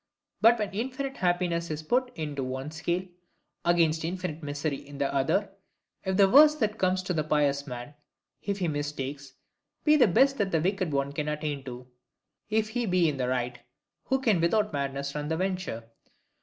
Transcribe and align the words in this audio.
But 0.41 0.57
when 0.57 0.71
infinite 0.73 1.17
happiness 1.17 1.69
is 1.69 1.83
put 1.83 2.11
into 2.17 2.43
one 2.43 2.71
scale, 2.71 3.05
against 3.63 4.03
infinite 4.03 4.41
misery 4.41 4.77
in 4.77 4.97
the 4.97 5.13
other; 5.13 5.51
if 6.03 6.17
the 6.17 6.27
worst 6.27 6.59
that 6.59 6.79
comes 6.79 7.03
to 7.03 7.13
the 7.13 7.23
pious 7.23 7.67
man, 7.67 7.93
if 8.41 8.57
he 8.57 8.67
mistakes, 8.67 9.33
be 9.83 9.95
the 9.95 10.07
best 10.07 10.39
that 10.39 10.49
the 10.49 10.59
wicked 10.59 10.89
can 11.13 11.27
attain 11.29 11.63
to, 11.65 11.85
if 12.49 12.69
he 12.69 12.87
be 12.87 13.07
in 13.09 13.17
the 13.17 13.27
right, 13.27 13.59
who 14.05 14.19
can 14.19 14.41
without 14.41 14.73
madness 14.73 15.13
run 15.13 15.27
the 15.27 15.37
venture? 15.37 15.87